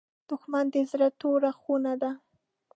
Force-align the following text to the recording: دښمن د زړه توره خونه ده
دښمن 0.29 0.65
د 0.73 0.75
زړه 0.91 1.07
توره 1.19 1.51
خونه 1.61 1.93
ده 2.01 2.11